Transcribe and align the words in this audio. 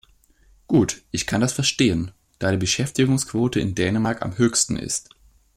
Gut, 0.65 1.03
ich 1.11 1.27
kann 1.27 1.41
das 1.41 1.53
verstehen, 1.53 2.09
da 2.39 2.49
die 2.49 2.57
Beschäftigungsquote 2.57 3.59
in 3.59 3.75
Dänemark 3.75 4.23
am 4.23 4.35
höchsten 4.35 4.75
ist. 4.75 5.11